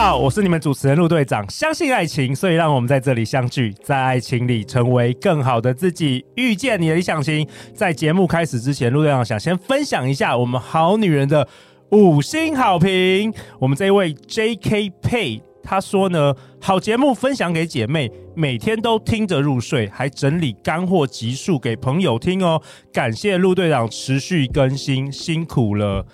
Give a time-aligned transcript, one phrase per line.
[0.00, 1.44] 好，我是你们主持人陆队长。
[1.50, 7.44] 相信爱情，所以让我们在这里相聚，在爱情里成为更好的自己，遇见你的理想型。
[7.74, 11.48] 在节目开始之前，陆队长想先分享一下我们好女人的
[11.90, 13.34] 五星好评。
[13.58, 14.88] 我们这一位 J.K.
[15.02, 22.62] Pay 他说呢，好节目分享给姐妹，每天都听着入睡，还整理干货集数给朋友听哦。
[22.92, 26.06] 感谢陆队长持续更新，辛苦了。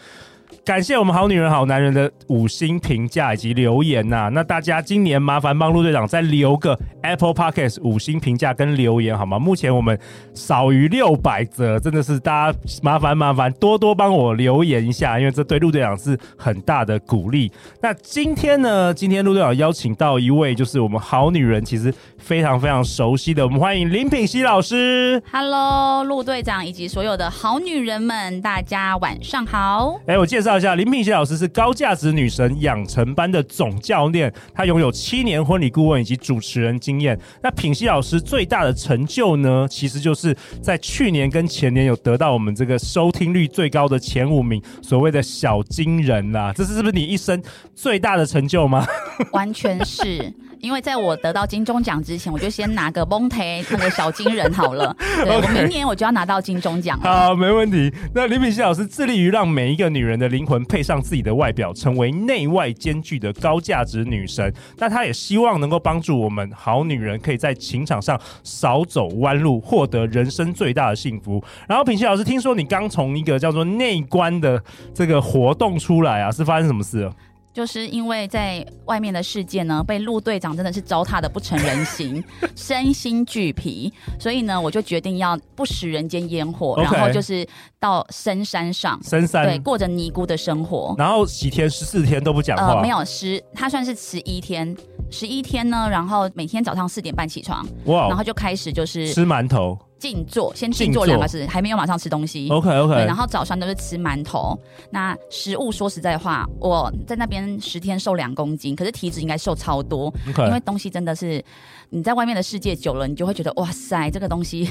[0.65, 9.39] 感谢我们好女人好男人的五星评价以及留言呐、啊，那大家今年麻烦帮陆队长再留个 Apple Podcast 五星评价跟留言好吗？
[9.39, 9.99] 目前我们
[10.33, 17.53] 少于六百则，真的是大家麻烦麻烦多多帮我留言一下，因为这对陆队长是很大的鼓励。
[17.83, 25.23] 那今天呢，今天陆队长邀请到一位就是我们好女人其实非常非常熟悉的，我们欢迎林品熙老师。
[25.31, 30.01] Hello，陆队长以及所有的好女人们，大家晚上好。
[30.07, 30.54] 哎，我介绍。
[30.57, 37.19] 一下林品希老师是高价值女神养成班的总教练，她拥有七年婚礼顾问以及主持人经验。
[37.43, 47.43] 那品希老师最大的成就呢，其实就是在去年跟前年有得到我们这个收听率最高的前五名，所谓的小金人、啊，这是是不是你一生
[47.75, 48.87] 最大的成就吗？
[49.33, 50.33] 完全是。
[50.65, 54.97] 因为在我得到金钟奖之前，我就先拿个蒙台那个小金人好了。
[55.23, 56.99] 对.我明年我就要拿到金钟奖。
[57.03, 57.93] 好，没问题。
[58.15, 64.51] 那李品希老师致力于让每一个女人的灵魂配上自己的外表，成为内外兼具的高价值女神。
[64.79, 71.45] 那她也希望能够帮助我们好女人可以在情场上少走弯路，获得人生最大的幸福。
[71.69, 74.63] 然后品希老师，听说你刚从一个叫做内观的
[74.95, 77.13] 这个活动出来啊，是发生什么事了？
[77.55, 82.23] 就是因为在外面的世界呢，被陆队长真的是糟蹋的不成人形，
[82.57, 87.47] 身心俱疲，所以呢，我就决定要不食人间烟火.然后就是
[87.79, 89.45] 到深山上，深山。
[89.47, 94.77] 对，过着尼姑的生活，然后几天十四天都不讲话，呃，没有十，他算是十一天，
[95.09, 99.79] 十一天呢，然后每天早上四点半起床，哇然后就开始就是吃馒头。
[100.05, 102.51] 静坐，先静坐两个字，还没有马上吃东西。
[102.51, 102.95] OK OK。
[103.07, 104.55] 然后早上都是吃馒头。
[104.91, 110.13] 那食物说实在话，我在那边十天瘦两公斤，可是体脂应该瘦超多。
[110.29, 110.47] Okay.
[110.49, 111.43] 因为东西真的是
[111.89, 114.69] 你在外面的世界久了，你就会觉得哇塞，这个东西。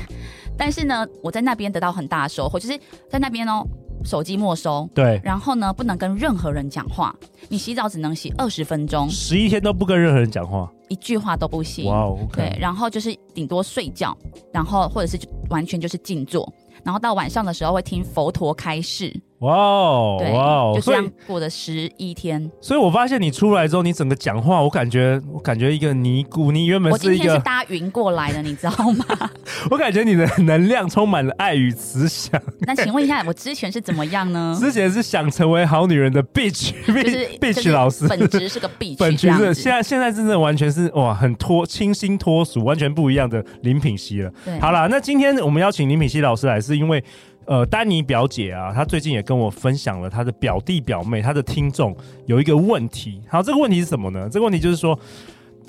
[0.56, 2.80] 但是呢，我在那边得到很大的收获，就是
[3.10, 3.66] 在那边哦。
[4.06, 7.16] 手机没收，对，然后呢，不能跟任何人讲话。
[7.48, 11.86] 你洗澡只能洗二十分钟，十一天都不跟任何人讲话，一句话都不行。
[11.88, 12.36] 哇，wow, okay.
[12.36, 14.16] 对，然后就是顶多睡觉，
[14.54, 15.18] 然后或者是
[15.50, 16.48] 完全就是静坐，
[16.84, 19.12] 然后到晚上的时候会听佛陀开示。
[19.44, 22.50] 哇哦，对，哇哦，就这样过了十一天。
[22.62, 29.06] 所以我发现你出来之后，你整个讲话，我感觉，我感觉一个尼姑，你原本是一个，搭云过来的，你知道吗？
[29.70, 32.42] 我感觉你的能量充满了爱与慈祥。
[32.66, 34.58] 那请问一下，我之前是怎么样呢？
[34.58, 44.32] 之前是想成为好女人的 bitch，就是 bitch 老师，本职是个 bitch，本职是现在现在真的完全是哇，很脱清新脱俗，完全不一样的林品熙了。
[44.46, 47.04] 对，好了，那今天我们邀请林品熙老师来，是因为。
[47.46, 51.96] 呃，丹尼表姐啊，她最近也跟我分享了她的表弟表妹，她的听众
[52.26, 53.22] 有一个问题。
[53.28, 54.30] 好，这个问题是什么呢？
[54.32, 54.98] 这个问题就是说，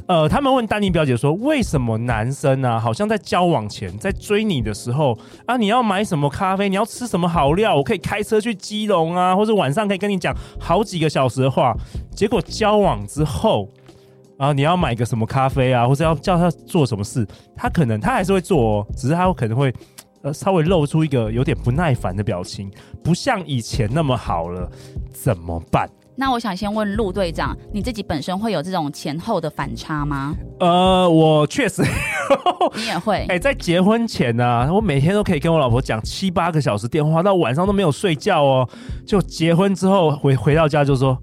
[0.06, 11.74] 呃，他们问丹尼表姐说，为什么男生啊，好像在交往前，在追你的时候啊，你要买什么咖啡，你要吃什么好料，我可以开车去基隆啊，或者晚上可以跟你讲好几个小时的话，
[12.14, 13.68] 结果交往之后
[14.38, 17.26] 啊，你要买个什么咖啡啊，或者要叫他做什么事，
[17.56, 19.74] 他可能他还是会做哦，只是他可能会。
[20.24, 22.70] 呃，稍微露出一个有点不耐烦的表情，
[23.02, 24.66] 不像以前那么好了，
[25.12, 25.86] 怎么办？
[26.16, 30.34] 那我想先问陆队长，你自己本身会有这种前后的反差吗？
[30.60, 31.82] 呃，我确实，
[32.74, 33.16] 你也会。
[33.28, 38.66] 哎、欸，在结婚前呢、啊，我每天都可以跟我老婆讲七八个小时电话，到晚上都没有睡觉哦。
[39.06, 41.19] 就结婚之后回回到家就说。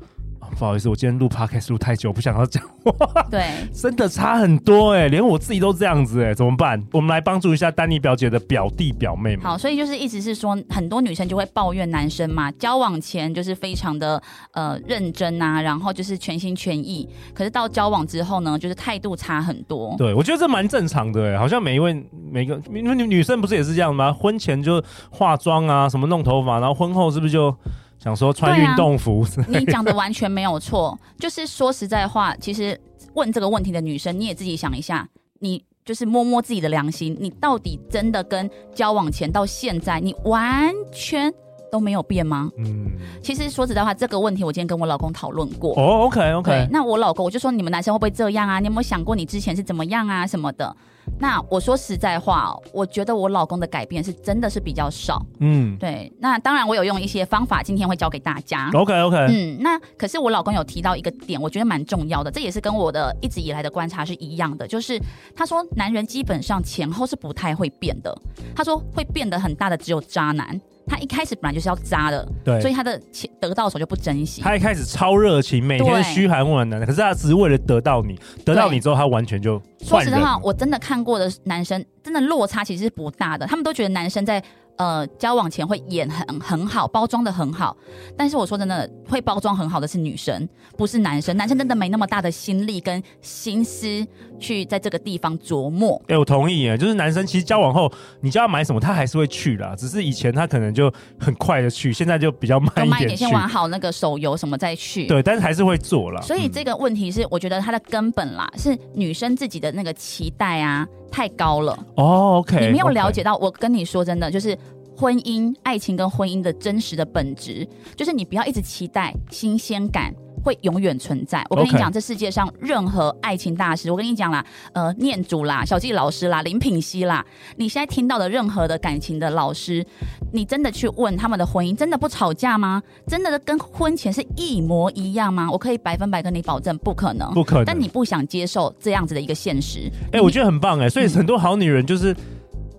[0.57, 3.25] 不好意思，我今天录 podcast 录太久，不想要讲话。
[3.31, 6.81] 对， 真的差很多哎、欸，连我自己都这样子哎、欸，怎么办？
[6.92, 9.44] 我们来帮助一下丹妮表姐的表弟表妹们。
[9.44, 14.21] 好，所以就是意思是说，很多女生就会抱怨男生嘛，交往前就是非常的
[14.51, 19.95] 呃认真啊，然后就是全心全意，可是到交往之后呢，就是态度差很多。
[19.98, 24.13] 对，我觉得这蛮正常的哎、欸，好像每一位每个因为女女生不是也是这样吗？
[24.13, 27.56] 婚前就化妆啊，什么弄头发，然后婚后是不是就？
[28.01, 30.98] 想说穿运动服，啊、你讲的完全没有错。
[31.19, 32.80] 就是说实在话，其实
[33.13, 35.07] 问这个问题的女生，你也自己想一下，
[35.38, 41.31] 你就是摸摸自己的良心，你到底真的跟交往前到现在，你完全
[41.71, 42.50] 都没有变吗？
[42.57, 42.88] 嗯，
[43.21, 45.75] 其实说实在话，这个问题我今天跟我老公讨论过。
[45.75, 46.68] 哦，OK OK。
[46.71, 48.59] 那我老公我就说，你们男生会不会这样啊？
[48.59, 50.75] 你有没有想过你之前是怎么样啊什么的？
[51.19, 55.23] 那我说实在话，我觉得我老公的改变是真的是比较少。
[55.39, 56.11] 嗯，对。
[56.19, 58.69] 那当然，我有用一些方法，今天会教给大家。
[58.73, 59.17] OK OK。
[59.29, 64.99] 嗯，那可是我老公有提到一个点，我觉得蛮重要的，这也是跟我的一直以来的观察是一样的，就是
[65.35, 68.15] 他说男人基本上前后是不太会变的。
[68.55, 70.59] 他说会变得很大的只有渣男。
[70.87, 72.99] 他一开始本来就是要渣的，对，所以他的
[73.39, 74.41] 得到的时候就不珍惜。
[74.41, 79.61] 他一开始超热情，每天嘘寒问暖的，可是他只是为了得到你，得到你之后他完全就。
[79.79, 83.47] 说实话，我真的看过的男生，真的落差其实是不大的。
[83.47, 84.43] 他们都觉得男生在。
[84.77, 87.75] 呃，交往前会演很很好，包装的很好，
[88.18, 90.47] 但是我说真的，会包装很好的是女生，
[90.77, 91.35] 不是男生。
[91.38, 94.06] 男生真的没那么大的心力跟心思
[94.39, 96.01] 去在这个地方琢磨。
[96.07, 97.91] 哎、欸，我同意耶，就是男生其实交往后，
[98.21, 105.06] 你叫他买什么，他还是会去啦，只是以前他可能就很快的去，现在就比较慢一点，慢一点，先玩好那个手游什么再去。
[105.06, 106.21] 对，但是还是会做啦。
[106.21, 111.77] 所以这个问题是，我觉得他的根本啦，是女生自己的那个期待啊太高了。
[111.95, 114.57] 哦，OK，你没有了解到，我跟你说真的，就是。
[114.93, 120.13] 婚姻、爱情跟婚姻的真实的本质，就是你不要一直期待新鲜感
[120.43, 121.45] 会永远存在。
[121.49, 127.25] 我跟你讲.这世界上任何爱情大师，我跟你讲啦，呃，念祖啦、小纪老师啦、林品熙啦，
[127.57, 129.85] 你现在听到的任何的感情的老师，
[130.31, 132.81] 你真的去问他们的婚姻，真的不吵架吗？
[133.07, 135.49] 真的跟婚前是一模一样吗？
[135.51, 137.65] 我可以百分百跟你保证，不可能，不可能。
[137.65, 139.91] 但你不想接受这样子的一个现实。
[140.07, 142.15] 哎、欸，我觉得很棒哎，所以很多好女人就是。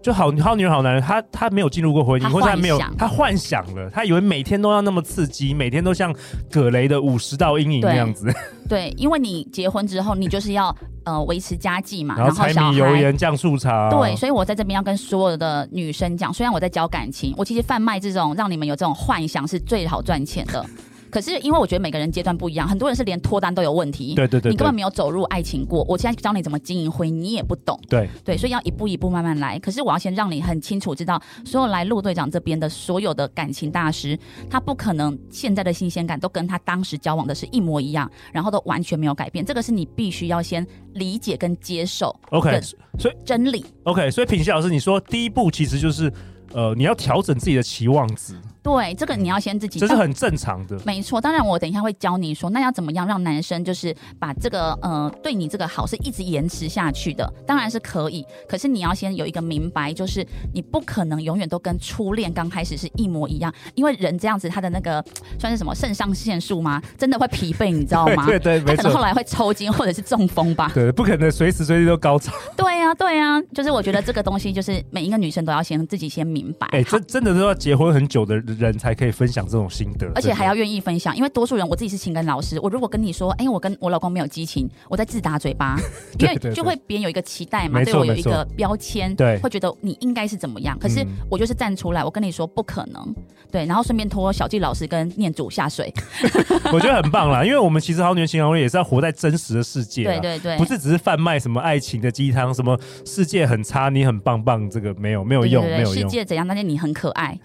[0.02, 6.14] 就好好女人好男人，他他没有进入过婚姻，或者他没有他幻想了，他以为每天都要那么刺激，每天都像
[6.50, 8.26] 葛雷的五十道阴影那样子。
[8.68, 13.88] 对， 因为你结婚之后，你就是要呃维持家计嘛，然后柴米油盐酱醋茶。
[13.90, 20.64] 对，所以我在这边要跟所有的女生讲，虽然我在教感情，我其实贩卖这种让你们有这种幻想是最好赚钱的。
[21.12, 24.14] 可是，因为我觉得每个人阶段不一样，很多人是连脱单都有问题。
[24.14, 25.84] 对对对，对，你根本没有走入爱情过。
[25.86, 27.78] 我现在教你怎么经营婚姻，你也不懂。
[27.86, 29.58] 对对，所以要一步一步慢慢来。
[29.58, 34.18] 可是我要先让你很清楚知道，所有来陆队长这边的所有的感情大师，
[34.48, 39.44] 他不可能现在的新鲜感都跟他当时交往的是一模一样，然后都完全没有改变。
[39.44, 42.18] 这个是你必须要先理解跟接受。
[42.30, 42.58] OK，
[42.98, 43.62] 所以真理。
[43.84, 46.10] OK，所以品熙老师，你说第一步其实就是
[46.54, 48.34] 呃，你要调整自己的期望值。
[48.62, 50.78] 对，这个你要先自己，这是很正常的。
[50.86, 58.24] 没错，当然我等一下会教你说，那要怎么样让男生就是把这个呃对你这个好是一直延迟下去的，当然是可以。
[58.48, 60.24] 可是你要先有一个明白，就是
[60.54, 65.04] 你不可能永远都跟初恋刚开始是一模一样，因为人这样子他的那个
[65.40, 66.80] 算是什么肾上腺素吗？
[66.96, 68.24] 真的会疲惫，你知道吗？
[68.26, 68.76] 对对，对，没错。
[68.76, 70.70] 他可能后来会抽筋或者是中风吧？
[70.72, 72.32] 对，不可能随时随地都高潮。
[72.56, 76.68] 对呀、啊，对呀、啊，就是我觉得这个东西就是每一个女生都要先自己先明白。
[76.70, 79.32] 哎，这真的都要结婚很久的人才可以分。
[79.32, 85.74] 享这种心得，而且还要愿意分享，因为多数人，我自己是情感老师，我如果跟你说，哎、欸，我跟我老公没有激情，我在自打嘴巴，
[86.20, 93.14] 因为就会别人有一个期待嘛，对我有一个标签，对，会觉得你应该是怎么样，可是我就是站出来，我跟你说不可能，
[93.50, 95.90] 对，然后顺便拖小纪老师跟念祖下水，
[96.70, 107.38] 我觉得很棒啦，因为我们其实好女人情感攻略也是要活在真实的世界，对对对，不是只是贩卖什么爱情的鸡汤，什么世界很差，你很棒棒，这个没有没有用，没有用，世界怎样，但是你很可爱。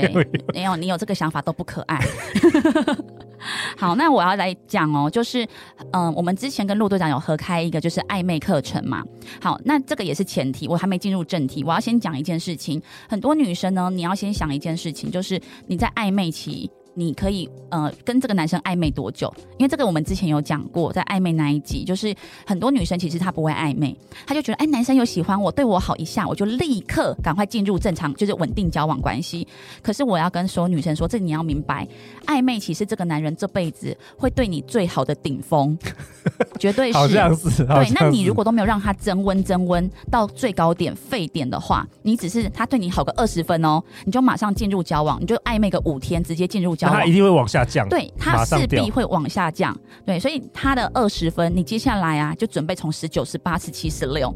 [0.00, 2.00] 对， 没有你有这个想法都不可爱。
[3.76, 5.44] 好，那我要来讲哦，就是
[5.92, 9.02] 嗯、呃，我们之前跟陆队长有合开一个就是暧昧课程嘛。
[9.40, 12.82] 好，那这个也是前提，我还没进入正题，我要先讲一件事情。
[13.08, 16.70] 很多女生呢，你要先想一件事情，就是你在暧昧期。
[16.94, 19.32] 你可以呃跟这个男生暧昧多久？
[19.58, 22.14] 因为这个我们之前有讲过，在暧昧那一集，就是
[22.46, 23.96] 很多女生其实她不会暧昧，
[24.26, 29.46] 她就觉得哎，男生有喜欢我，对我好一下，我就立刻赶快进入正常就是稳定交往关系。
[29.82, 31.86] 可是我要跟所有女生说，这你要明白，
[32.26, 35.76] 暧昧其实这个男人这辈子会对你最好的顶峰，
[36.58, 36.98] 绝对是。
[36.98, 37.64] 好像是。
[37.64, 46.94] 对，那你如果都没有让他增温增温到最高点沸点的话，你只是他对你好个二十分哦，你就马上进入交往，你就暧昧个五天，直接进入交往。
[46.94, 54.32] 他一定会往下降，对，他势必会往下降，对，所以他的二十分，你接下来啊就准备从十九、十八、十七、十六，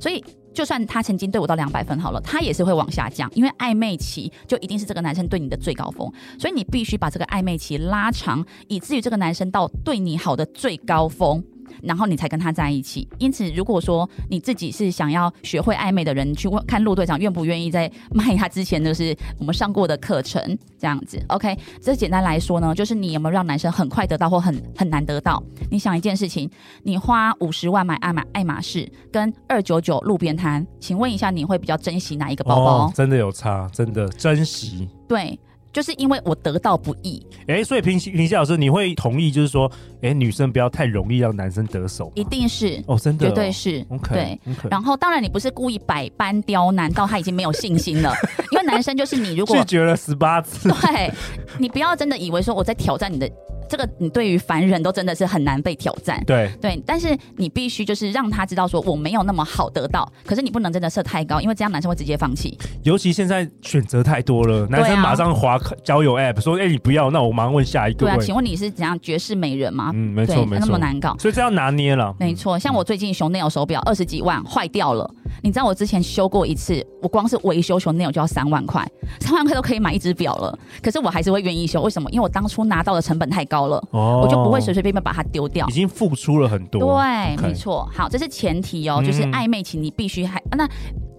[0.00, 11.42] 所以就算他曾经对我到两百分好了，他也是会往下降，因为暧昧期就一定是这个男生对你的最高峰，所以你必须把这个暧昧期拉长，以至于这个男生到对你好的最高峰。
[11.82, 13.08] 然后你才跟他在一起。
[13.18, 20.40] 因此，如果说你自己是想要学会暧昧的人，你去问看陆队长愿不愿意在卖他之前就是我们上过的课程
[20.78, 21.22] 这样子。
[21.28, 25.42] OK，这简单来说呢，就是你有没有让男生很快得到或很很难得到？
[25.70, 26.50] 你想一件事情，
[26.82, 32.86] 你花五十万买爱马爱马仕跟二九九路边摊，请问一下你会比较珍惜哪一个包包？
[32.86, 34.88] 哦，真的有差，真的珍惜。
[35.08, 35.38] 对。
[35.72, 37.24] 就是因为我得到不易。
[37.46, 39.70] 哎、欸，所以平西平西老师，你会同意就是说，
[40.02, 42.12] 哎、欸，女生不要太容易让男生得手？
[42.14, 43.84] 一定是哦，真的、哦，绝对是。
[43.88, 44.54] OK，对。
[44.54, 44.70] Okay.
[44.70, 48.12] 然后当然你不是故意百般刁难到他已经没有信心了，
[48.52, 51.10] 因为男生就是你如果拒绝了十八次，对，
[51.58, 53.30] 你不要真的以为说我在挑战你的。
[53.72, 62.58] 这个你对于凡人都真的是很难被挑战，对对，但是你必须就是让他知道说我没有那么好得到，可是你不能真的设太高，因为这样男生会直接放弃。
[62.82, 69.90] 尤其现在选择太多了，男生马上滑交友 app 说：“哎、欸，你不要，那我马上问下一个。”对啊，请问你是怎样绝世美人吗？
[69.94, 72.14] 嗯，没错没错，那么难搞，所以这要拿捏了。
[72.20, 75.10] 没错，像我最近 Chanel 手表二十几万坏掉了，
[75.42, 78.86] 你知道我之前修过一次，我光是维修 Chanel 就要三万块，
[79.20, 82.10] 三万块都可以买一只表了，可是我还是会愿意修，为什么？
[82.10, 84.42] 因为我当初拿到的成本太高了，哦，我就。
[84.42, 86.80] 不会随随便便把它丢掉，已经付出了很多。
[86.80, 87.88] 对.没错。
[87.94, 90.68] 好，这是前提哦，就是暧昧期你必须还、嗯、那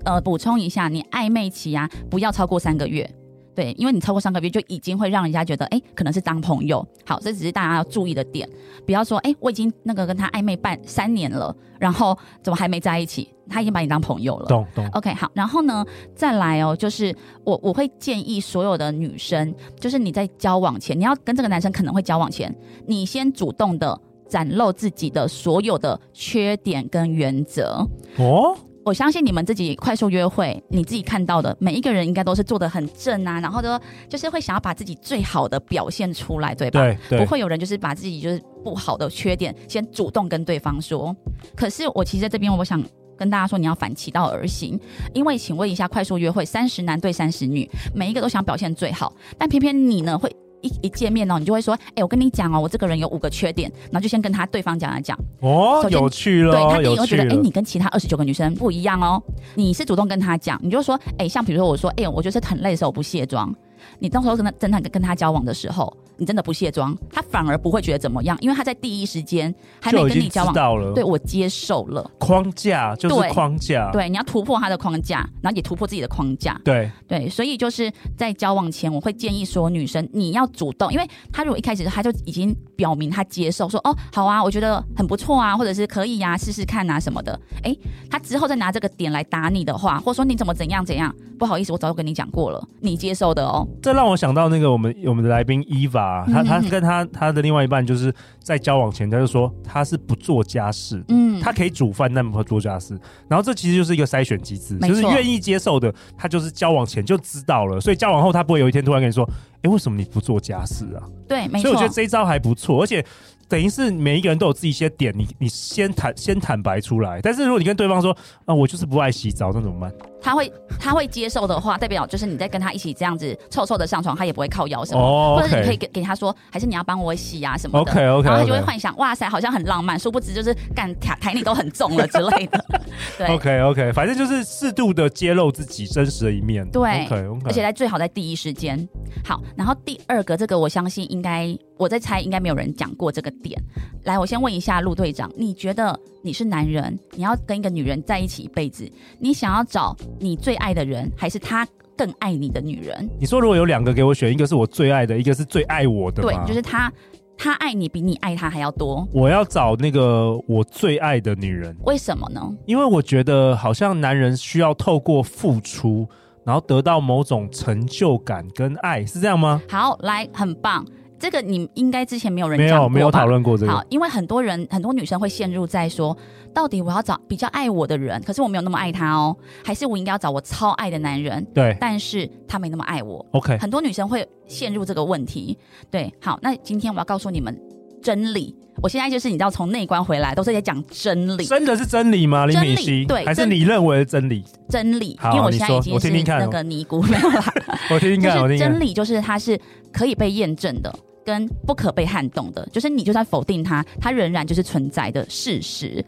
[0.03, 3.10] 呃补充一下，你暧昧期啊不要超过三个月。
[3.55, 6.86] 对，因为你超过三个月就已经会让人家觉得哎可能是当朋友。
[7.05, 8.50] 好，这只是大家要注意的点，
[8.86, 13.29] 不要说哎我已经那个跟他暧昧半三年了，然后怎么还没在一起？
[13.50, 14.88] 他已经把你当朋友了，懂懂。
[14.93, 22.55] OK，好，然后呢，再来哦，就是我我会建议所有的女生，就是你在交往前，你要跟这个男生可能会交往前，
[22.88, 27.86] 你先主动的展露自己的所有的缺点跟原则
[28.17, 28.55] 哦。
[28.85, 36.81] 我相信你们自己快速约会，你自己看到的每一个人应该都是做的很正啊，然后都就是会想要把自己最好的表现出来，对吧？
[36.81, 37.19] 对，对。
[37.19, 41.15] 不会有人就是把自己就是不好的缺点先主动跟对方说。
[41.55, 42.83] 可是我其实在这边，我想。
[43.15, 44.77] 跟大家说，你要反其道而行，
[45.13, 55.15] 因为请问一下，快速约会三十男对三十女，每一个都想表现最好，但偏偏你呢，会一一见面哦，你就会说，哎、欸，我跟你讲哦，我这个人有五个缺点，然后就先跟他对方讲来讲。
[55.41, 59.22] 哦，有趣了，对他第一个觉得，哎、欸，你跟其他二十九个女生不一样哦，
[59.53, 63.53] 你是主动跟他讲，你就说，哎、欸，像比如说我说，哎、欸，我就是很累的时候我不卸妆，
[64.00, 65.96] 你到时候跟他真的跟他交往的时候。
[66.17, 72.10] 你真的不卸妆，他反而不会觉得怎么样，因为他在第一时间还没跟你交往，到了，对，我接受了。
[72.20, 73.89] 框架就是框架。
[73.91, 76.89] 对，对，你要突破他的框架，然后也突破自己的框架，对。
[77.08, 87.75] 对，所以就是在交往前，我会建议说，女生你要主动，因为他如果一开始他就已经表明他接受，说哦好啊，我觉得很不错啊，或者是可以呀、啊，试试看啊什么的，哎，
[88.10, 93.67] 他之后再拿这个点来打你的话，或者说你怎么怎样怎样，不好意思，我早就跟你讲过了，你接受的哦。
[93.82, 95.63] 这让我想到那个我们我们的来宾
[96.03, 96.31] Eva。
[96.31, 103.00] 他他跟他他的另外一半就是在交往前，他就说他是不做家事，嗯，他可以煮饭，但不会做家事。
[103.27, 109.27] 然后这其实就是一个筛选机制，就是愿意接受的，他就是交往前就知道了，所以交往后他不会有一天突然跟你说，
[109.62, 111.03] 哎，为什么你不做家事啊？
[111.27, 111.62] 对，没错。
[111.62, 113.03] 所以我觉得这一招还不错，而且。
[113.50, 117.22] 等于是每一个人都有自己一些点，你你先坦先坦白出来。
[117.22, 119.93] 但是如果你跟对方说啊，我就是不爱洗澡，那怎么办？
[120.24, 125.01] 他会他会接受的话，代表就是你在跟他一起这样子臭臭的上床，他也不会靠腰什么。
[125.01, 125.38] Oh.
[125.38, 127.92] 或者你可以给给他说，还是你要帮我洗啊什么的。
[127.92, 132.65] OK OK，然后他就会幻想，哇塞，好像很浪漫，殊不知就是干台台你都很重了之类的。
[133.18, 136.65] 对，OK OK，反正就是适度的揭露自己真实的一面。
[136.72, 138.88] 对，OK OK，而且在最好在第一时间。
[139.25, 141.56] 好，然后第二个这个我相信应该。
[141.75, 143.60] 我在猜，应该没有人讲过这个点。
[144.03, 148.89] 来，我先问一下陆队长，你觉得你是男人，你要跟一个女人在一起一辈子，
[149.20, 151.67] 你想要找你最爱的人，还是他
[151.98, 153.10] 更爱你的女人？
[153.20, 156.91] 你说如果有两个给我选，一个是我最爱的，一个是最爱我的，对，就是他，
[157.38, 159.08] 他爱你比你爱他还要多。
[159.12, 162.41] 我要找那个我最爱的女人，为什么呢？
[162.65, 166.08] 因为我觉得好像男人需要透过付出，
[166.46, 169.62] 然后得到某种成就感跟爱，是这样吗？
[169.70, 170.86] 好，来，很棒。
[171.24, 173.72] 这个你应该之前没有人没有没有讨论过这个。
[173.72, 176.13] 好，因为很多人很多女生会陷入在说，
[176.53, 181.42] 到底我要找比较爱我的人，可是我没有那么爱他哦，还是我应该要找我超爱的男人？
[181.53, 183.25] 对，但是他没那么爱我。
[183.32, 185.58] OK，很多女生会陷入这个问题。
[185.89, 187.58] 对，好，那今天我要告诉你们
[188.01, 188.53] 真理。
[188.82, 191.46] 我现在就是你知道从内观回来，都是在讲真理。
[191.46, 192.46] 真的是真理吗？
[192.46, 194.44] 林敏熙，对，还是你认为的真理？
[194.68, 197.46] 真理，因为我现在已经是那个尼姑没有啦。
[197.89, 198.72] 我听听看，我听听看。
[198.74, 199.58] 真理就是它是
[199.94, 200.94] 可以被验证的。
[201.25, 206.03] 跟不可被撼动的，就是你就算否定他，他仍然就是存在的事实。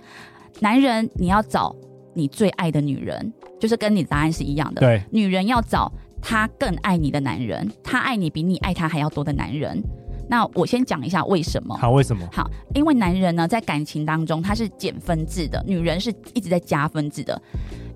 [0.60, 1.76] 男人，你要找
[2.14, 4.82] 你最爱的女人，就是跟你的答案是一样的。
[4.82, 5.92] 对，女人要找
[6.22, 9.84] 她更爱你的男人，她爱你比你爱他还要多的男人。
[10.28, 11.78] 那我先讲一下为什么？
[11.78, 12.28] 好，为什么？
[12.32, 17.40] 好，因为男人呢，在感情当中他是减分制的，女人是一直在加分制的。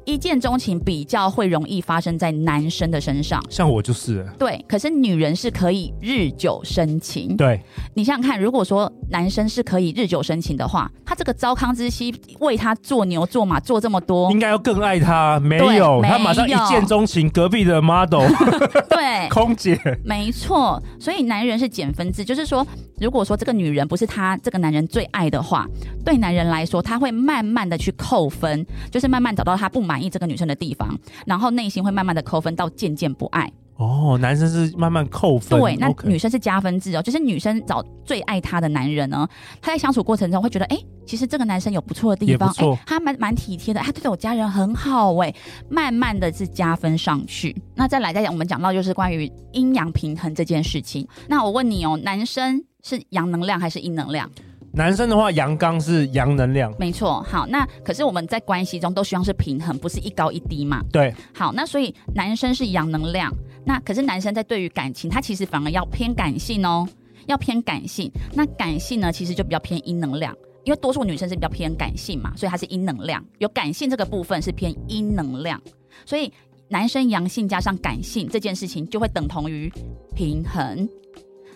[0.10, 4.26] 一见钟情比较会容易发生在男生的身上，像我就是。
[4.40, 7.38] 对，可是女人是可以日久生情。
[7.38, 7.62] 对，
[7.94, 15.40] 你想想看，如果说男生是可以日久生情的话，他这个糟糠之妻为他做牛做马做这么多，应该要更爱他。
[15.40, 18.28] 没有，他马上一见钟情，隔壁的 model，
[18.90, 20.82] 对，空姐，没错。
[21.00, 22.66] 所以男人是减分制，就是说，
[23.00, 25.68] 如果说这个女人不是他这个男人最爱的话，
[26.04, 33.52] 对男人来说，他会慢慢的去扣分，就是慢慢找到他不满意这个女生的地方，然后内心会慢慢的扣分到渐渐不爱。
[33.76, 39.26] 哦，男生是慢慢扣分，对，那女生是加分制哦，就是女生找最爱她的男人呢，
[39.62, 45.34] 她在相处过程中会觉得，哎，其实这个男生有不错的地方，哎，他蛮蛮体贴的，他对我家人很好，哎，
[45.70, 47.56] 慢慢的是加分上去。
[47.74, 51.08] 那再来再讲，我们讲到就是关于阴阳平衡这件事情。
[51.30, 54.30] 那我问你哦，男生是阳能量还是阴能量？
[54.74, 57.22] 男生的话，阳刚是阳能量，没错。
[57.24, 60.82] 好，那可是我们在关系中都希望是平衡，不是一高一低嘛？
[60.92, 61.14] 对。
[61.34, 63.34] 好，那所以男生是阳能量，
[63.66, 66.88] 那可是男生在对于感情，他其实反而要偏感性哦，
[67.26, 68.12] 要偏感性。
[68.34, 70.34] 那感性呢，其实就比较偏阴能量，
[70.64, 73.24] 因为多数女生是比较偏感性嘛，所以它是阴能量。
[73.40, 75.60] 有感性这个部分是偏阴能量，
[76.06, 76.32] 所以
[76.70, 79.72] 男生阳性加上感性这件事情就会等同于
[80.16, 80.88] 平衡。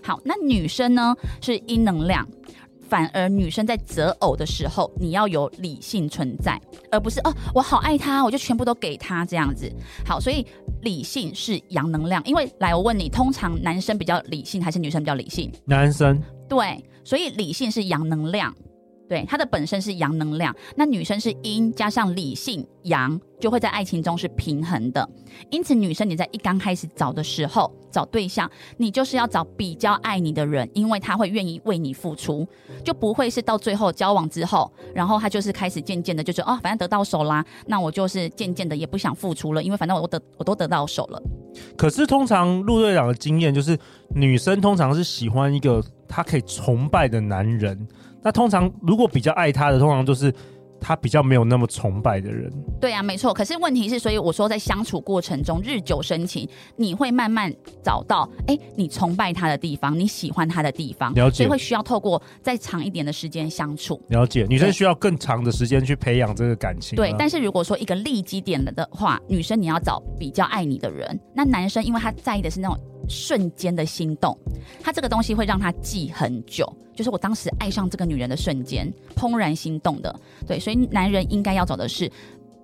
[0.02, 2.28] 好，那女生呢是阴能量。
[2.88, 6.60] 反而女生在择偶的时候，你要有理性存在，
[6.92, 9.72] 而不是哦，我好爱他，我就全部都给他这样子。
[10.06, 10.46] 好，所以
[10.82, 12.22] 理性是阳能量。
[12.26, 15.52] 因为来，我问你，通常男生比较理性还是女生比较理性？
[15.66, 16.22] 男生。
[16.48, 18.54] 对，所以理性是阳能量。
[19.10, 25.08] 对，它的本身是阳能量，那女生是阴加上理性阳，就会在爱情中是平衡的。
[25.52, 32.48] 因此，女生你在一刚开始找的时候，找对象，你就是要找比较爱你的人，因为他会愿意为你付出，
[32.84, 41.22] 就不会是到最后交往之后，然后他就是开始渐渐的，就是哦，反正得到手啦，那我就是渐渐的也不想付出了，因为反正我都得我都得到手了。
[41.78, 43.78] 可是通常陆队长的经验就是，
[44.16, 47.88] 女生通常是喜欢一个她可以崇拜的男人。
[48.22, 50.34] 那通常如果比较爱她的，通常就是
[50.84, 52.52] 他比较没有那么崇拜的人。
[52.80, 53.34] 对啊，没错。
[53.34, 61.14] 可是问题是，所以我说在相处过程中日久生情，你会慢慢找到，哎，你崇拜他的地方，你喜欢他的地方。
[61.14, 61.38] 了解。
[61.38, 64.02] 所以会需要透过再长一点的时间相处。
[64.10, 64.46] 了解。
[64.50, 66.98] 女生需要更长的时间去培养这个感情。
[66.98, 67.16] 对。
[67.18, 71.18] 但是如果说一个利基点了的话，女生你要找比较爱你的人。
[71.34, 72.78] 那男生因为他在意的是那种。
[73.10, 74.38] 瞬间的心动，
[74.82, 80.14] 他这个东西会让他记很久，就是我当时爱上这个女人的瞬间，怦然心动的。
[80.48, 82.10] 对，所以男人应该要找的是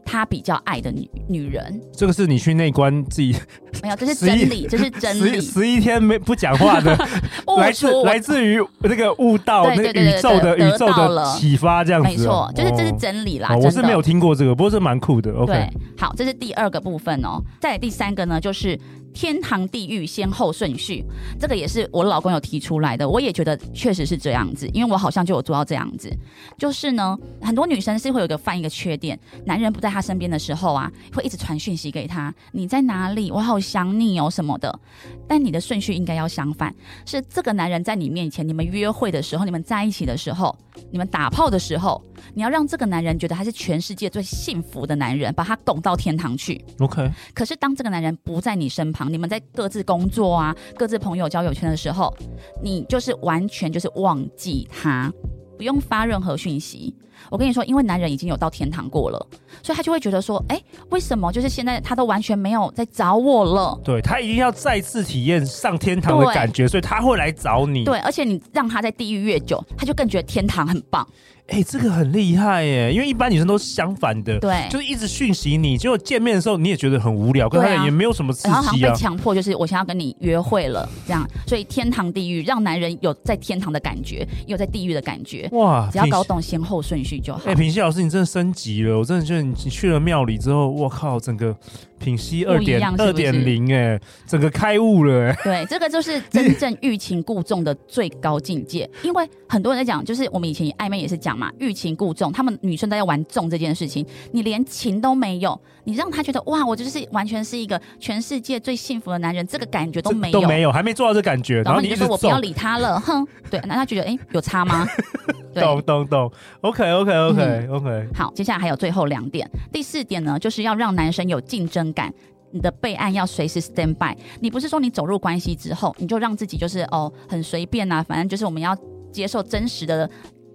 [0.05, 1.81] 他比较爱的女女人。
[1.91, 3.35] 这个是你去内观自己
[3.83, 5.39] 没有，这是真理，这是真理。
[5.41, 6.95] 十一天没不讲话的，
[7.57, 12.07] 来自来自于那个悟道，那个宇宙的宇宙的启发，这样子。
[12.07, 13.55] 没错，就是这是真理啦。
[13.55, 15.31] 我是没有听过这个，不过这蛮酷的。
[15.33, 17.41] OK，好，这是第二个部分哦。
[17.59, 18.79] 再来第三个呢，就是。
[19.19, 21.03] 天堂地狱先后顺序，
[21.37, 26.09] 这个也是我老公有提出来的，我也觉得确实是这样子，因为我好像就有做到这样子。
[26.57, 33.29] 就是呢，很多女生是会有一个犯一个缺点，男人不在她身边的时候啊，会一直传讯息给她，你在哪里？
[33.29, 34.79] 我好想你哦什么的。
[35.27, 36.73] 但你的顺序应该要相反，
[37.05, 40.57] 是这个男人在你面前，你们约会的时候，你们在一起的时候，
[40.91, 42.01] 你们打炮的时候，
[42.33, 46.63] 你要让这个男人觉得他是全世界最幸福的男人，把他拱到天堂去。
[46.79, 47.11] OK。
[47.33, 52.15] 可是当这个男人不在你身旁，你们在各自工作啊，各自朋友交友圈的时候，
[52.61, 55.11] 你就是完全就是忘记他，
[55.57, 56.95] 不用发任何讯息。
[57.29, 59.27] 我跟你说，因为男人已经有到天堂过了，
[59.61, 63.77] 所以他就会觉得说，哎，为什么就是现在他都完全没有在找我了？
[63.83, 67.83] 对，他一定要再次体验上天堂的感觉，所以他会来找你。
[67.83, 71.05] 对，而且你让他在地狱越久，他就更觉得天堂很棒。
[71.51, 72.93] 哎、欸，这个很厉害耶！
[72.93, 78.53] 因为一般女生都是相反的，对，就是一直讯息你，结果见面的时候你也觉得很无聊，跟他也没有什么刺激啊。
[78.53, 85.49] 然后好像被强迫，就是我想要跟你约会了，这样，所以天堂地狱让男人有在天堂的感觉，有在地狱的感觉。
[85.53, 87.41] 哇，只要搞懂先后顺序就好。
[87.45, 88.97] 哎，品西老师，你真的升级了！
[88.97, 91.55] 我真的觉得你去了庙里之后，我靠，整个。
[91.99, 98.89] 品西二点二点零，哎，整个开悟了，哎，对，这个就是真正欲擒故纵的最高境界。
[99.03, 114.85] 因为很多人在讲，就是我们以前暧昧也是讲嘛，欲擒故纵，他们女生都在玩纵这件事情，你连情都没有，你让他觉得哇，我就是完全是一个全世界最幸福的男人，这个感觉都没有，都没有，还没做到这感觉，然后你就说我不要理他了，哼，对，那他觉得哎，有差吗？
[115.55, 118.07] 懂懂懂，OK OK OK、嗯、OK。
[118.13, 122.13] 好，接下来还有最后两点，第四点呢，就是要让男生有竞争感，
[122.51, 124.15] 你的备案要随时 stand by。
[124.39, 128.77] 你不是说你走入关系之后，你就让自己就是哦很随便啊，反正就是我们要
[129.11, 130.09] 接受真实的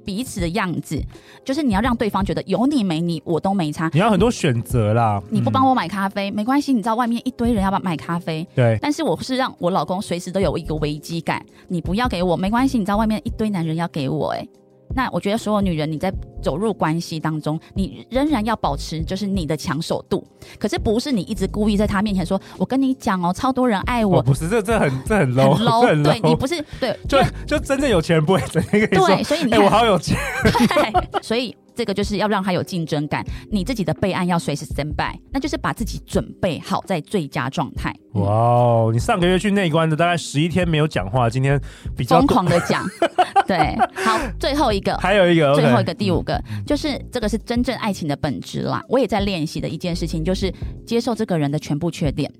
[0.05, 1.01] 彼此的样子，
[1.45, 3.91] 就是你要让对方觉得有你没你我都没差。
[3.93, 8.47] 你要很多选择啦，你不帮我买咖啡、嗯、没关系，你知道外面一堆人要不要买咖啡？
[8.55, 8.79] 对。
[8.81, 14.49] 但是我是让我老公随时都有一个危机感，你不要给我没关系，你知道外面一堆男人要给我哎、欸。
[14.95, 20.27] 那我觉得所有女人，你在走入关系当中，你仍然要保持就是你的抢手度，
[20.59, 31.57] 可是不是你一直故意在他面前说，我跟你讲哦，超多人爱我，哦、不是这这很这很 low，, 很 low 很 low 对你不是对，就就真正有钱人不会整天跟你说，对，所以你看、欸、我好有钱，对， 所以。
[31.77, 37.93] 这个就是要让他有竞争感，你自己的备案要随时 stand by，那就是把自己准备好在最佳状态。
[38.15, 41.61] 哇哦，你上个月去内观的大概十一天没有讲话，今天
[41.97, 42.85] 比较疯狂的讲。
[43.47, 48.83] 对，好，最后一个，还有一个，最后一个第五个，嗯、就是这个是真正爱情的本质啦。
[48.89, 50.53] 我也在练习的一件事情，就是
[50.87, 52.31] 接受这个人的全部缺点。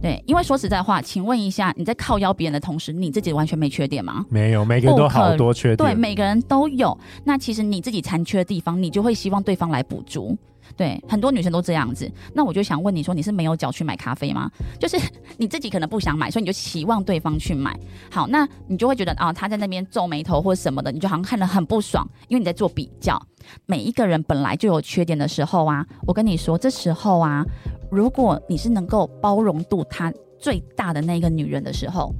[0.00, 4.24] 对，因为说实在话，请问一下，你在靠邀别人的同时，你自己完全没缺点吗？
[4.30, 5.76] 没有，每个人都好多缺点。
[5.76, 6.96] 对，每个人都有。
[7.24, 10.38] 那其实你自己残缺的地方，你就会希望对方来补足。
[10.76, 12.10] 对，很多女生都这样子。
[12.34, 14.50] 那我就想问你说，你是没有脚去买咖啡吗？
[14.78, 14.96] 就是
[15.36, 17.78] 你自己可能不想买，所以你就期望对方去买。
[18.10, 23.20] 好，那你就会觉得啊，他在那边皱眉头或什么的，你就好像看得很不爽，因为你在做比较。
[23.66, 27.44] 每一个人本来就有缺点的时候啊，我跟你说，这时候啊，
[27.90, 32.14] 如果你是能够包容度他最大的那个女人的时候。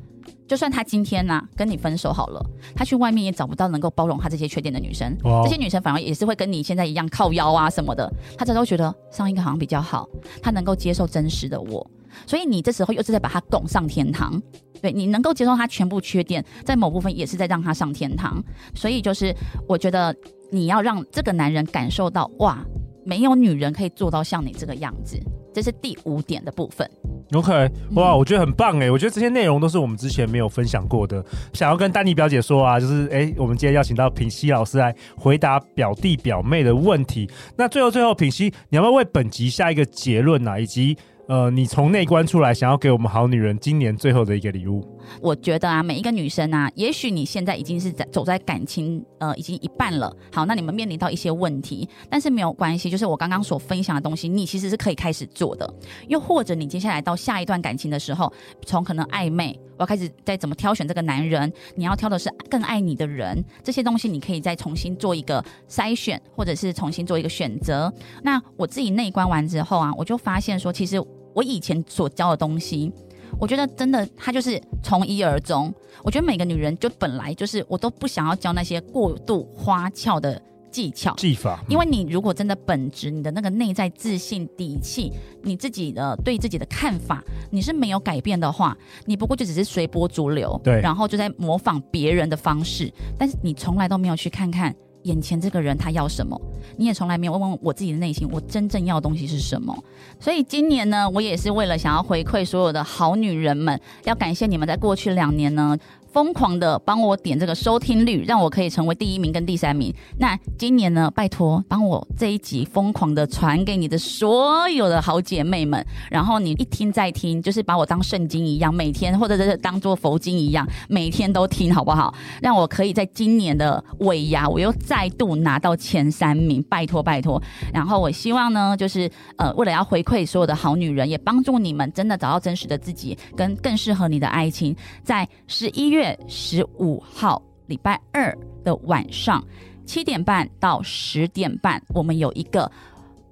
[0.48, 5.14] 就算他今天呢、啊、跟你分手好了，他去外面也找不到能够包容他这些缺点的女生。
[5.22, 5.44] Wow.
[5.44, 8.10] 这些女生反而也是会跟你现在一样靠腰啊什么的。
[8.36, 10.08] 他这时候觉得上一个好像比较好，
[10.42, 11.88] 他能够接受真实的我。
[12.26, 14.42] 所以你这时候又是在把他拱上天堂。
[14.80, 18.42] 对，你能够接受他全部缺点，在某部分也是在让他上天堂。
[18.74, 19.34] 所以就是
[19.68, 20.16] 我觉得
[20.50, 22.64] 你要让这个男人感受到哇，
[23.04, 25.20] 没有女人可以做到像你这个样子。
[25.52, 26.88] 这是第五点的部分。
[27.32, 28.90] OK，哇，我觉得很棒哎！
[28.90, 31.22] 我觉得这些内容都是我们之前没有分享过的。
[31.52, 37.28] 想要跟丹妮表姐说啊，就是哎，我们今天邀请到品熙老师来回答表弟表妹的问题。
[37.56, 40.58] 那最后最后，品熙，你要不要为本集下一个结论啊？
[40.58, 44.82] 以及呃，你从内观出来，想要给我们好女人今年最后的一个礼物？
[45.20, 50.14] 我觉得啊，每一个女生啊，也许你现在已经是在走在感情呃，已经一半了。
[50.32, 55.72] 好，那你们面临到一些问题，但是没有关系，就是我刚刚所分享的东西，你其实是可以开始做的。
[56.08, 58.32] 又或者你接下来到下一段感情的时候，
[58.64, 67.92] 从可能暧昧，我要开始再怎么挑选这个男人，你要挑的是更爱你的人，这些东西你可以再重新做一个筛选，或者是重新做一个选择。
[68.22, 71.02] 那我自己内观完之后啊，我就发现说，其实。
[71.34, 72.92] 我以前所教的东西，
[73.38, 75.72] 我觉得真的，她就是从一而终。
[76.02, 81.62] 我觉得每个女人就本来就是，我都不想要教那些过度花俏的技巧技法。
[81.68, 85.12] 因为你如果真的本质，你的那个内在自信底气，
[85.42, 94.74] 你自己的对自己的看法，你是没有改变的话，你不过就只是随波逐流，对，然后就在模仿别人的方式，但是你从来都没有去看看。
[95.04, 96.40] 眼前这个人他要什么？
[96.76, 99.76] 你也从来没有问问我自己的内心，我真正要的东西是什么？
[100.20, 105.76] 所以今年呢，我也是为了想要回馈所有的好女人们，要感谢你们在过去两年呢。
[106.12, 109.94] 疯狂的帮我点这个收听率，让我可以成为第一名跟第三名。
[110.18, 122.14] 那今年呢，拜托帮我这一集疯狂的传给你的所有的好姐妹们，然后你一听再听，就是把我当圣经一样，每天或者是当做佛经一样，每天都听好不好？
[122.40, 127.40] 让我可以在今年的尾牙，我又再度拿到前三名，拜托拜托。
[127.72, 135.97] 然后我希望呢，就是呃，为了要回馈所有的好女人，也帮助你们真的找到真实的自己，跟更适合你的爱情，在十一月。
[135.98, 138.32] 月十五号礼拜二
[138.62, 139.44] 的晚上
[139.84, 142.70] 七点半到十点半，我们有一个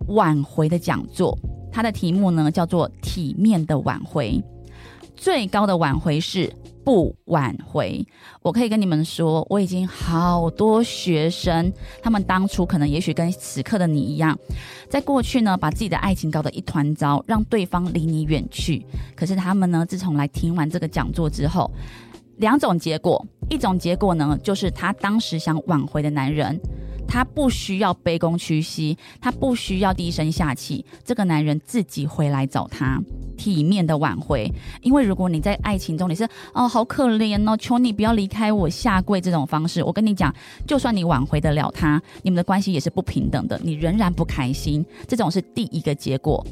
[0.09, 1.39] 挽回的讲座，
[1.71, 4.43] 它的题目呢叫做“体面的挽回”。
[5.15, 6.53] 最高的挽回是
[6.85, 8.05] 不挽回。
[8.43, 14.37] 我可以跟你们说，我已经好多学生，他们当初可能也许跟此刻的你一样，
[14.91, 18.85] 在过去呢，把自己的爱情搞得一团糟，让对方离你远去。
[19.15, 21.71] 可是他们呢，自从来听完这个讲座之后，
[22.37, 26.59] 两种结果，一种结果呢，就是她当时想挽回的男人，
[27.09, 33.01] 他不需要卑躬屈膝，他不需要低声下气，这个男人自己回来找他，
[33.37, 34.51] 体面的挽回。
[34.83, 40.35] 因为如果你在爱情中你是哦好可怜哦，求你不要离开我，下跪这种方式，我跟你讲，
[40.66, 44.85] 就算你挽回得了他，你们的关系也是不平等的，你仍然不开心。
[45.07, 46.45] 这种是第一个结果。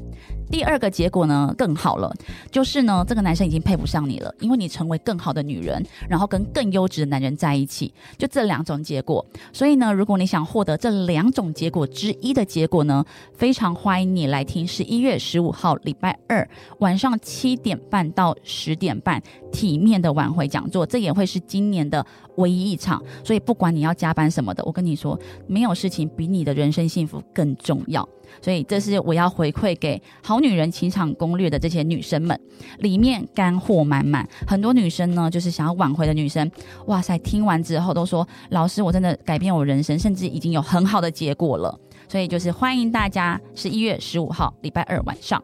[0.50, 2.14] 第二个结果呢更好了，
[2.50, 9.24] 就是呢这个男生已经配不上你了，因为你成为更好的女人，然后跟更优质的男人在一起，就这两种结果。
[9.52, 22.04] 所以呢，如果你想获得这两种结果之一的结果呢，非常欢迎你来听十一月十五号礼拜二晚上七点半到十点半体面的晚回讲座，这也会是今年的
[22.37, 23.02] 唯一一场。
[23.22, 28.09] 所以不管你要加班什么的，我跟你说，没有事情比你的人生幸福更重要。
[28.42, 32.38] 所以这是我要回馈给《好女人情场攻略》的这些女生们，
[32.78, 34.28] 里面干货满满。
[34.46, 36.50] 很多女生呢，就是想要挽回的女生，
[36.87, 45.42] 哇塞，听完之后都说：“老师，我真的改变我人生，甚至已经有很好的结果了。”所以就是欢迎大家十一月十五号礼拜二晚上。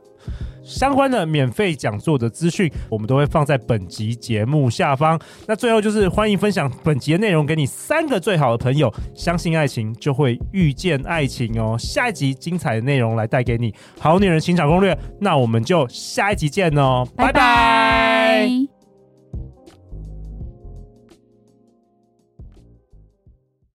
[0.62, 5.18] 相关的免费讲座的资讯，我们都会放在本集节目下方。
[5.46, 11.77] 那最后就是欢迎分享本集的内容给你三个最好的朋友，相信爱情就会遇见爱情哦。
[11.79, 14.96] 下一集精彩的内容来带给你，好女人情场攻略。
[15.18, 17.33] 那我们就下一集见哦，拜拜。
[17.33, 18.80] 拜拜。